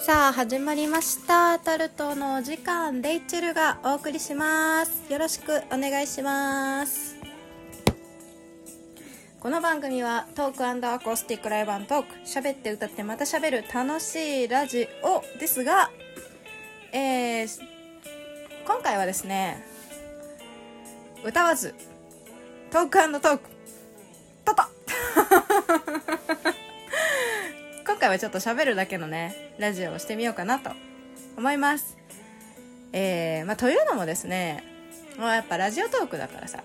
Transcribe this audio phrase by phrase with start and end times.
[0.00, 1.58] さあ始まりました。
[1.58, 5.12] TALT のお時間レイチェルがお送りします。
[5.12, 7.16] よろしくお願いします。
[9.40, 12.14] この番組はトークアコースティックライブトーク。
[12.24, 15.90] 喋って歌ってまた喋る楽しいラジオですが
[16.92, 17.60] えー、
[18.66, 19.62] 今回はですね
[21.24, 21.74] 歌わず
[22.70, 23.50] トークトーク。
[24.44, 24.77] トト。
[27.98, 30.70] 回はちょっと喋るだけのねラジオをしてみようかなと
[31.36, 31.96] 思います。
[32.92, 34.64] えー、まあというのもですね
[35.18, 36.62] もうやっぱラジオトークだからさ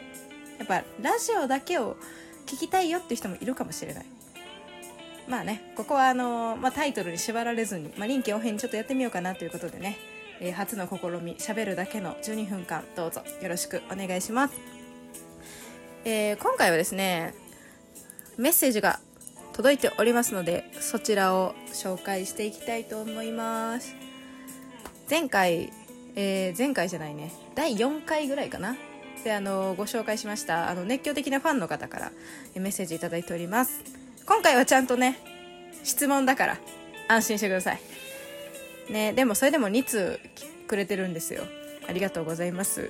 [0.57, 1.97] やっぱラジオだけを
[2.45, 4.05] 聞きたいよって人もいるかもしれない。
[5.27, 9.97] まあねここはあの、まあ、タイトルに縛られずに、まあ、臨機応変にちょっとやってみようかなということでね、
[10.41, 14.53] えー、初の試みしゃべるだけの12分間どうぞよろしくお願いします、
[16.03, 17.33] えー、今回はですね
[18.37, 18.99] メッセージが
[19.53, 23.95] 届いておりますのでそちらを紹介していきたいと思います。
[25.09, 25.71] 前回、
[26.15, 27.31] えー、前回じゃないね。
[27.55, 28.75] 第4回ぐらいかな。
[29.23, 32.11] であのご紹介しましたあの熱狂的なファンの方から
[32.55, 33.83] メッセージ頂いております。
[34.25, 35.19] 今回はちゃんとね
[35.83, 36.57] 質問だから
[37.07, 37.81] 安心してください。
[38.89, 40.19] ねでもそれでも2通
[40.67, 41.43] くれてるんですよ。
[41.87, 42.89] ありがとうございます。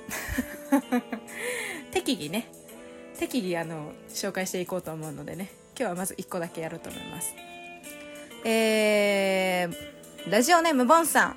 [1.92, 2.48] 適宜ね
[3.18, 5.50] 適宜あの紹介していこうと思うのでね。
[5.76, 7.34] 今日はまず1個だけやろうと思います。
[8.44, 11.36] えー、ラジオネームボンさん。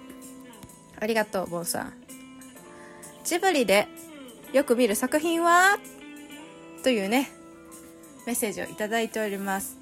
[0.99, 1.93] ありがとうボンさん。
[3.23, 3.87] ジブリで
[4.53, 5.77] よく見る作品は？
[6.83, 7.29] というね
[8.25, 9.77] メッセージを頂いております。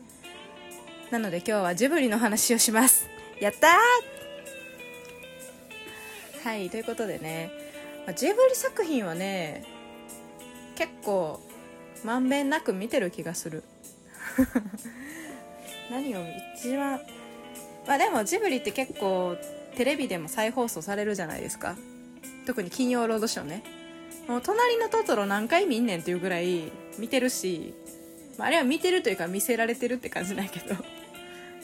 [1.11, 3.07] なので今日はジブリの話をします。
[3.39, 6.47] やったー！
[6.47, 7.52] はいということでね。
[8.15, 9.65] ジブリ作品はね
[10.75, 11.41] 結構
[12.03, 13.63] まんべんなく見てる気がする。
[15.89, 16.19] 何を
[16.57, 16.99] 一番
[17.87, 19.37] まあでもジブリって結構
[19.75, 21.75] テレビでも再放送されるじゃないですか。
[22.45, 23.64] 特に金曜ロードショーね。
[24.27, 27.75] もう隣のトトロ何回見んねんっていうぐらい見てるし、
[28.37, 30.75] まあ、あれは見てるというか見せられてるって感じだけど。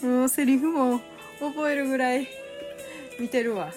[0.07, 0.99] もうセリフも
[1.39, 2.27] 覚えるぐらい
[3.19, 3.73] 見てるわ。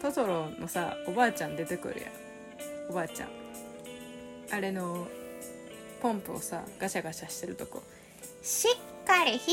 [0.00, 2.90] トトロのさおばあちゃん出てくるやん。
[2.90, 3.28] おばあちゃん。
[4.50, 5.08] あれの
[6.04, 7.82] ポンプをさガシャガシャしてるとこ。
[8.42, 9.50] しっかり引き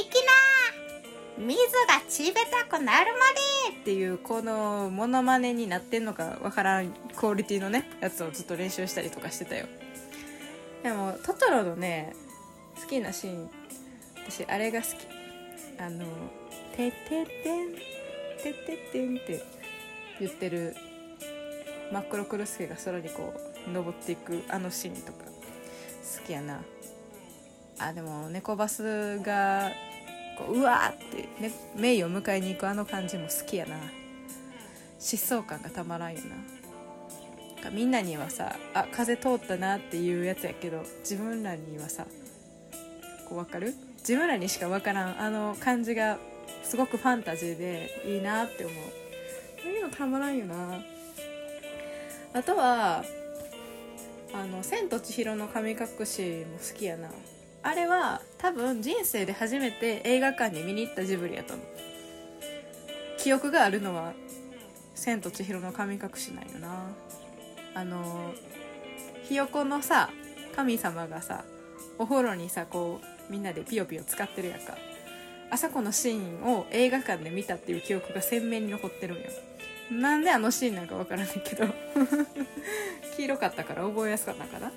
[1.39, 1.57] な水
[1.87, 3.79] がちべたくなるまで。
[3.79, 9.65] っていうこのモノマネになってんのかわからんクオリティのねやつをずっと練習したりとかしてたよ。
[10.83, 12.13] でもトトロのね
[12.81, 13.49] 好きなシーン
[14.29, 14.91] 私あれが好き。
[15.79, 16.05] あの
[16.75, 19.41] 「てててんてててん」って
[20.19, 20.75] 言ってる
[21.93, 23.33] 真っ黒クロスケが空にこ
[23.67, 25.30] う登っていくあのシーンとか
[26.01, 26.61] 好きやな。
[27.79, 29.71] あでも猫バスが
[30.37, 33.77] こううわーって、ね、メイを迎えに行くあの感じも好きやな。
[34.99, 36.21] 疾走感がたまらんよ
[37.63, 37.69] な。
[37.71, 42.05] みんなにはさあ風通ったなっていうやつやけど自分らにはさ
[43.29, 43.75] こう分かる？
[43.99, 46.17] 自分らにしか分からんあの感じが
[46.63, 48.77] すごくファンタジーでいいなって思う。
[49.61, 50.81] そういうのたまらんよな。
[52.33, 53.03] あとは
[54.33, 57.09] あの「千と千尋の神隠し」も好きやな。
[57.63, 61.65] あれは多分人生で初めて映画館に見に行ったジブリやと思う。
[63.19, 64.13] 記憶があるのは
[64.95, 66.91] 「千と千尋の神隠し」なんよな。
[67.73, 68.33] あの
[69.23, 70.09] ひよこのさ
[70.55, 71.45] 神様がさ
[71.97, 74.77] お風呂にさこうみんなでピヨピヨ使ってるやんか。
[75.49, 79.29] あそこのシーンを映画館で見たっていう記憶が鮮明に残ってるんよ。
[79.91, 81.65] なんであのシーンなんかわからないけど。
[83.15, 84.71] 黄色かったから覚えやすかったかな。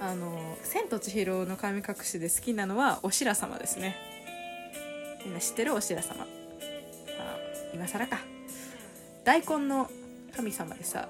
[0.00, 3.96] あの「千と千尋の神隠し」で好きなのはお白様ですね。
[5.24, 6.26] みんな知ってるお白様。
[7.18, 7.38] あ
[7.72, 8.18] 今更か。
[9.24, 9.90] 大根の
[10.36, 11.08] 神様でさ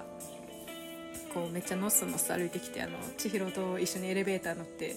[1.33, 4.95] こうめっちゃノスノス歩いてきてあの千尋と一緒にエレベーター乗って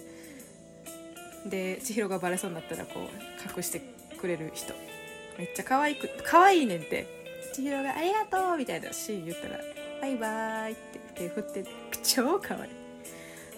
[1.46, 3.80] で千尋がバレそうになったらこう隠して
[4.20, 4.74] くれる人。
[5.36, 7.18] めっちゃ可愛く可愛いねんって。
[7.52, 9.58] 千尋が「ありがとう」みたいなシーン言ったら
[10.00, 11.64] 「バイバーイ」って手振って
[12.02, 12.70] 超可愛い。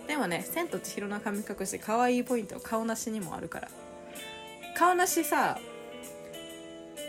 [0.07, 3.69] でもね「千と千尋の神隠し」可愛いポイント顔なしにもあるから。
[4.75, 5.59] 顔なしさ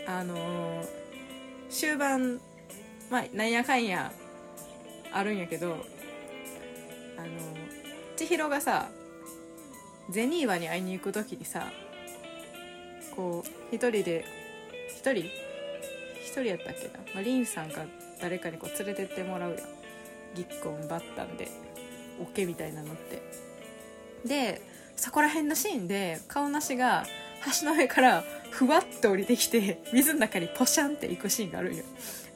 [0.06, 0.86] あのー、
[1.70, 2.40] 終盤
[3.10, 4.12] まあなんやかんや
[5.12, 5.72] あるんやけど
[7.16, 8.90] あのー、千尋がさ
[10.10, 11.72] ゼニーワに会いに行く時にさ
[13.16, 14.24] こう一人で
[14.88, 15.30] 一人？
[16.22, 17.84] 一人やったっけな、まあ、リンさんか
[18.22, 19.60] 誰かにこう連れてってもらうやん。
[20.34, 21.48] ぎっこんばったんで
[22.18, 23.22] オッケーみたいなのって。
[24.26, 24.62] で
[24.96, 27.04] そこら辺のシーンで顔なしが
[27.60, 31.84] 橋の上からふわっと降りてきて水の中にポシャンって行くシーンがあるんよ。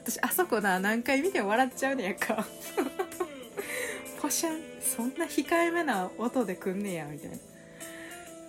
[0.03, 2.45] 私あそこな何回見ても笑っちゃうねやんか。
[4.21, 7.37] ポシャンそんな控えめな音でくんねやみたいな。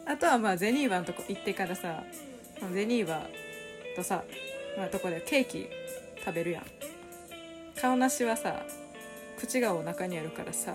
[0.07, 2.04] あとはまあゼニーバのとこ行ってからさ
[2.74, 3.28] ゼニーバ
[3.95, 4.24] とさ、
[4.78, 5.68] まあ、とこでケーキ
[6.24, 6.87] 食べるやん。
[7.79, 8.63] 顔なしはさ
[9.38, 10.74] 口がお腹にあるからさ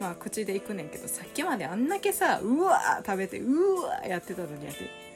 [0.00, 5.08] まあ口でいくねんけどさっきまであんだけさうわー食べてうわーやってたのにやって。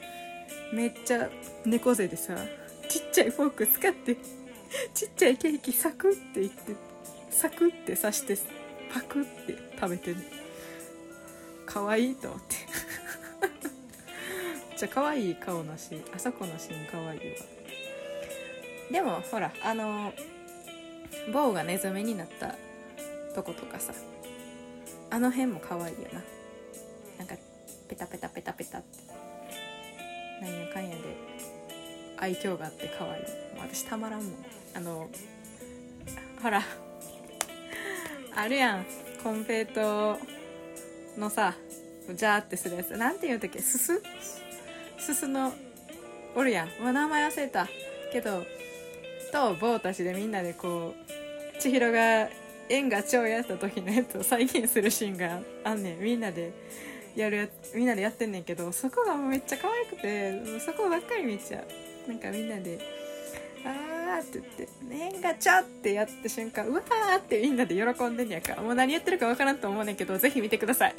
[0.73, 1.29] めっちゃ
[1.65, 2.35] 猫背でさ
[2.89, 4.15] ちっちゃいフォーク使って
[4.95, 6.75] ちっちゃいケーキサクっていって
[7.29, 8.35] サクって刺して
[8.91, 10.17] パクって食べてる
[11.67, 12.55] 可愛いと思って。
[14.71, 17.23] めっちゃ可愛い顔なしあそこのシーン可愛いわ。
[18.91, 20.11] でもほらあの
[21.31, 22.55] 棒がネズミになった
[23.33, 23.93] とことかさ。
[25.09, 26.21] あの辺も可愛いよな。
[27.19, 27.35] なんか
[27.87, 28.97] ペタペタペタペタって。
[30.41, 31.01] なんやかんやで。
[32.17, 33.23] 愛嬌があって可愛い。
[33.59, 34.33] 私たまらんもん。
[34.73, 35.09] あの
[36.41, 36.63] ほら。
[38.35, 38.85] あるやん。
[39.23, 40.19] コンペイト
[41.17, 41.53] のさ
[42.09, 42.97] ジャーってするやつ。
[42.97, 43.59] なんて言うんだっけ？
[43.61, 44.01] すす？
[44.97, 45.53] すすの
[46.35, 47.67] おるやん、名前忘れた。
[48.11, 48.43] けど
[49.33, 50.93] と坊たちでみんなでこ
[51.57, 52.29] う千尋が
[52.69, 55.99] 縁が超やった時のやつを再現するシーンがあんねん。
[55.99, 56.53] みんなで
[57.15, 61.63] やるやみんなでやってんねんけどそこがめっちゃ可愛くてそこばっかり見ちゃ
[62.07, 62.09] う。
[62.09, 62.79] なんかみんなで
[63.65, 70.95] あーって言って「年賀ちゃ」ってやった瞬間うわーってみんなで喜んでんやかもう何やってるか分からんと思うねんけどぜひ見てください。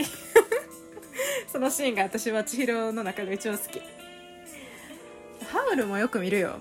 [1.46, 3.80] そのシーンが私は千尋の中で一番好き。
[5.44, 6.60] ハウルもよく見るよ。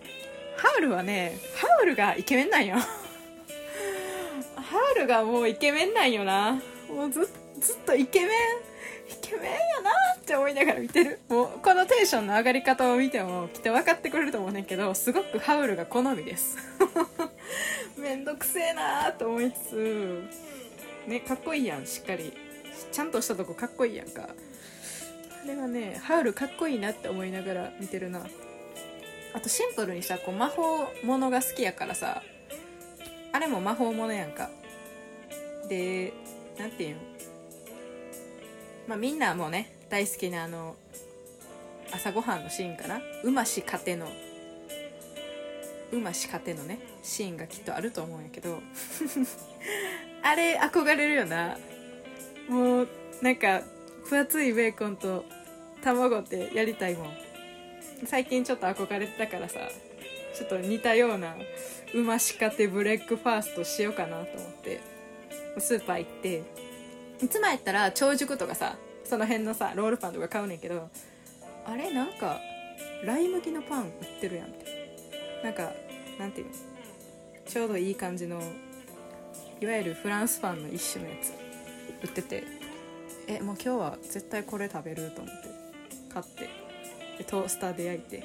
[0.63, 2.77] ハウルはねハウルがイケメンなんよ。
[4.55, 6.61] ハウルがもうイケメンなんよな。
[6.87, 7.29] もうず
[7.59, 8.31] ずっとイケメンイ
[9.21, 11.19] ケメンやなって思いながら見てる。
[11.27, 16.57] もうこのテンションの上がり方を見てもきっと分かってくれると思うねんけどすごくハウルが好みです。
[17.99, 20.23] めんどくせえなーと思いつつ
[21.07, 21.85] ねかっこいいやん。
[21.85, 22.31] しっかり。
[22.89, 24.29] ちゃんとしたとこかっこいいやんか。
[25.43, 28.21] あれはねハウルかっこいいなって思いながら見てるな。
[29.33, 32.21] あとシンプルにさこう魔法ものが好きやからさ
[33.31, 34.49] あれも魔法ものやんか。
[35.67, 36.13] で
[36.57, 37.01] なんていうの？
[38.87, 40.75] まあみんなもね大好きなあの
[41.91, 43.01] 朝ごはんのシーンかな？
[43.23, 44.07] うましかての
[45.91, 48.61] うましかてのねシーンがきっとあると思うんやけど。
[50.25, 51.57] あれ憧れるよな。
[52.47, 52.87] もう
[53.21, 53.61] なんか
[54.09, 55.25] 分厚いベーコンと
[55.81, 57.22] 卵ってやりたいもん。
[58.05, 59.59] 最近ちょっと憧れてたからさ
[60.35, 61.35] ちょっと似たような
[61.93, 64.81] うましかてブレックファーストしようかなと思って
[65.59, 66.43] スーパー行って
[67.23, 68.75] いつもやったら長熟とかさ
[69.05, 70.89] その辺のさロールパンとか買うねんけど
[71.65, 72.39] あれなんか
[73.05, 74.65] ライ麦のパン売ってるやんって
[75.43, 75.71] なんか
[76.19, 76.53] なんていうの？
[77.45, 78.41] ちょうどいい感じの
[79.61, 81.33] いわゆるフランスパンの一種のやつ
[82.03, 82.43] 売ってて
[83.27, 85.49] えもう今日は絶対これ食べると思って
[86.13, 86.62] 買って。
[87.17, 88.23] でトースターで焼いて。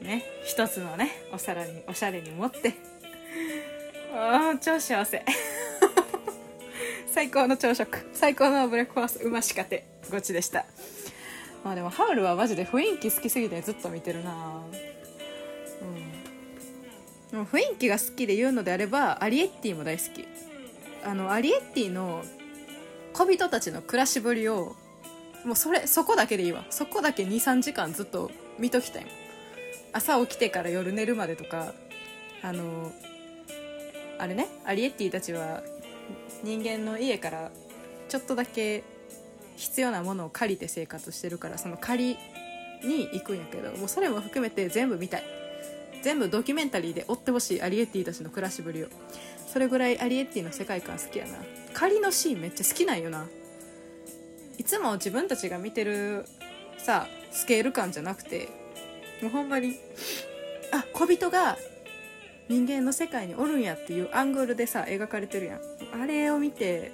[0.00, 2.74] ね一つのねお皿におしゃれに盛って。
[4.14, 5.24] ああ超幸せ。
[7.12, 8.08] 最高の朝食。
[8.14, 10.64] 最高のブレックファーストうましかてごちでした。
[11.64, 14.62] まあでもハウルはマジで雰囲気好きすぎてずっと見てるな。
[15.82, 17.30] うん。
[17.30, 20.26] でも雰囲気が好きで言うのであればアリエッティも大好き。
[21.04, 22.22] あのアリエッティの
[23.12, 24.76] 小人たちの暮らしぶりを
[25.44, 26.64] もうそれそこだけでいいわ。
[26.70, 29.06] そこだけ23時間ずっと見ときたい
[29.92, 31.72] 朝起きてから夜寝るまでとか
[32.42, 32.92] あの
[34.18, 35.62] あれねアリエッティたちは
[36.42, 37.50] 人間の家から
[38.08, 38.84] ちょっとだけ
[39.56, 42.16] 必要なものを借りて生活してるからその借
[42.82, 45.24] りに行くんやけどもうそれも含めて全部見たい。
[46.02, 48.86] 全部ドキュメンタリーで追ってほしいアリエッティたちの暮らしぶりを。
[49.52, 51.34] それぐらいアリエッティの世界観好きやな。
[51.74, 53.26] 仮のシーンめっちゃ好きなんよな。
[54.60, 56.26] いつも自分たちが見てる
[56.76, 58.50] さスケール感じゃなくて
[59.22, 59.74] もうほんまに
[60.70, 61.56] あ小人が
[62.46, 66.02] 人間の世界におるんやっていうアングルでさ描かれてるやん。
[66.02, 66.92] あれを見て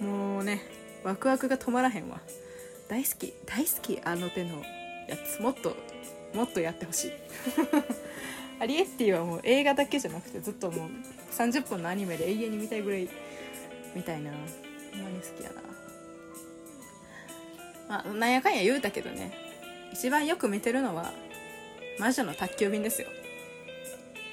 [0.00, 0.62] もうね
[1.04, 2.22] ワクワクが止まらへんわ。
[2.88, 4.62] 大好き大好きあの手の
[5.08, 5.42] やつ。
[5.42, 5.76] もっと
[6.32, 7.12] もっとやってほしい。
[8.60, 10.90] アリエッティはもう映画だけじゃなくてずっともう
[11.36, 13.06] 30分のアニメで永遠に見たいぐらい
[13.94, 14.30] みたいな。
[14.30, 14.36] ほ
[14.96, 15.67] んまに好きやな。
[17.88, 19.32] まあなんやかんや言うたけどね。
[19.92, 21.12] 一番よく見てるのは
[21.98, 23.08] 魔女の宅急便ですよ。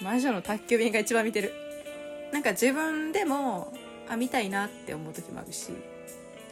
[0.02, 1.54] 魔女の宅急便が一番見てる。
[2.32, 3.74] なんか自分でも
[4.10, 5.72] あ見たいなって思う時もあるし。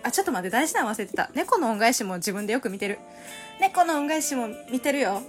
[0.06, 1.30] あちょっと待って大事なの忘れてた。
[1.34, 3.00] 猫の恩返しも自分でよく見てる。
[3.62, 5.22] 猫の恩返しも見てるよ。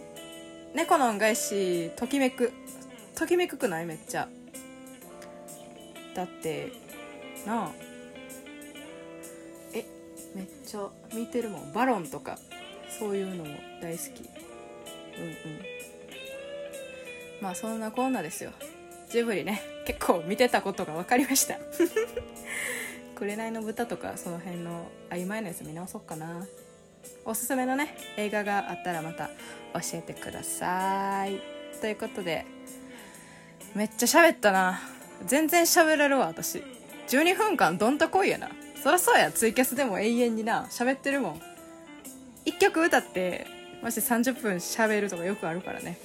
[0.75, 2.52] 猫の恩返しときめく。
[3.14, 3.87] ときめくくない？
[3.87, 4.28] めっちゃ。
[6.14, 6.73] だって
[7.47, 7.71] なあ。
[10.35, 11.73] めっちゃ見てるもん。
[11.73, 12.38] バロンとか。
[12.99, 14.21] そういうのも大好き。
[15.19, 15.64] うんうん。
[17.41, 18.53] まあそんなこんなですよ。
[19.11, 19.62] ジブリね。
[19.87, 21.59] 結構見てたことが分かりました。
[23.14, 26.47] 紅の豚とかその辺の曖昧なやつ見直そうかな。
[27.25, 29.29] おすすめのね映画があったらまた
[29.75, 31.41] 教えてください。
[31.81, 32.47] ということで
[33.75, 34.81] めっちゃ喋ったな。
[35.26, 36.62] 全然喋れるわ私。
[37.09, 38.50] 12分間どんとこいやな。
[38.85, 40.67] そらそうやツイキャスでも永遠にな。
[40.69, 41.41] 喋ってるもん。
[42.45, 43.47] 1曲歌って
[43.83, 45.97] マジで30分喋るとかよくあるからね。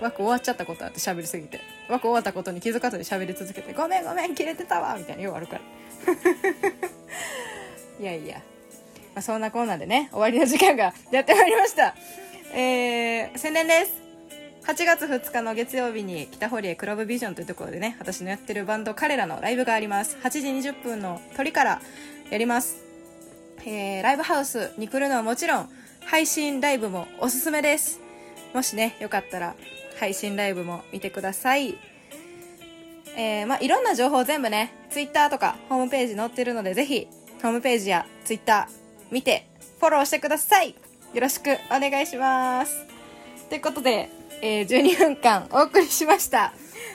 [0.00, 1.60] 枠終わっちゃったことあって喋りすぎて。
[1.88, 5.62] 枠終わったことに気づかずに喋り続けて「ごめんごめん切れてたわ」みたいなようあるから。
[8.00, 8.42] いやいや、ま
[9.16, 11.96] あ、そんなコーナーでね終わりの時間がやってまいりました。
[12.54, 13.94] えー、宣伝です。
[14.64, 20.16] 8月2日の月曜日に北堀江クラブビジョンというところでね私のやってるバンド彼らのライブがあります。
[20.22, 21.80] 8時20分の鳥から
[22.30, 22.76] やります。
[23.64, 25.68] えー、ライブハウスに来るのはもちろん
[26.06, 28.00] 配信ライブもおすすめです。
[28.54, 29.54] もしねよかったら
[29.98, 31.76] 配信ライブも見てください。
[33.16, 37.08] えー、まあ、いろんな情報全部ね、ツイッターとかホームページ載ってるので、ぜひ、
[37.42, 39.48] ホームページやツイッター見て、
[39.80, 40.76] フォローしてください。
[41.14, 42.86] よろしくお願いします。
[43.48, 44.08] ということで、
[44.40, 46.52] えー、12分間お送りしました。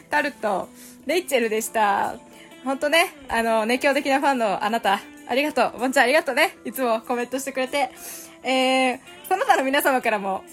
[0.10, 0.70] タルト、
[1.06, 2.16] レイチェルでした。
[2.63, 5.80] 本当ね、あの、熱狂的なファンのあなた、ありがとう。
[5.80, 6.58] ボンちゃんありがとうね。
[6.65, 7.92] いつもコメントしてくれて。
[8.44, 10.44] えー、その他の皆様からも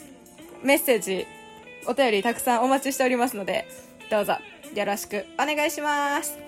[0.62, 1.26] メッセージ、
[1.86, 3.68] お便りたくさんお待ちしておりますので、
[4.10, 4.34] どうぞ
[4.74, 6.38] よろしくお願いします。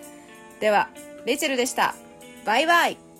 [0.60, 0.88] では、
[1.26, 1.94] レイチェルでした。
[2.44, 3.11] バイバイ。